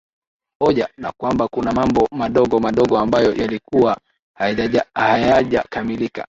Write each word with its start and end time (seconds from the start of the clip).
oja 0.61 0.87
na 0.97 1.11
kwamba 1.11 1.47
kuna 1.47 1.71
mambo 1.71 2.07
madogo 2.11 2.59
madogo 2.59 2.99
ambayo 2.99 3.33
yalikuwa 3.33 3.97
hayajakamilika 4.95 6.19